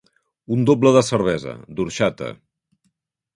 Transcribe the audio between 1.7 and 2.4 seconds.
d'orxata.